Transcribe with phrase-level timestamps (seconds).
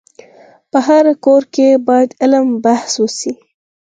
[0.71, 3.31] په هر کور کي باید علم بحث وسي.